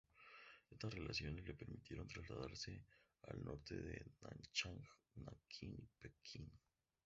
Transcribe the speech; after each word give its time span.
Estas 0.71 0.95
relaciones 0.95 1.45
le 1.45 1.53
permitieron 1.53 2.07
trasladarse 2.07 2.83
al 3.27 3.43
norte 3.43 3.75
a 4.23 4.27
Nanchang, 4.29 4.81
Nankín 5.13 5.75
y 5.77 5.85
Pekín. 5.99 6.51